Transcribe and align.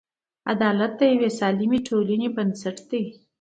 عدالت 0.51 0.91
د 0.99 1.01
یوې 1.13 1.29
سالمې 1.39 1.79
ټولنې 1.87 2.27
بنسټ 2.35 2.77
دی. 2.89 3.03